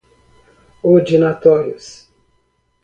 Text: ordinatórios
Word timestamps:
ordinatórios 0.91 1.87